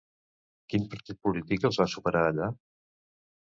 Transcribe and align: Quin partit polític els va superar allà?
Quin 0.73 0.87
partit 0.93 1.19
polític 1.27 1.67
els 1.71 1.79
va 1.83 1.87
superar 1.93 2.25
allà? 2.31 2.49